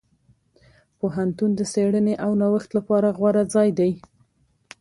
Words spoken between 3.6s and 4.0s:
دی.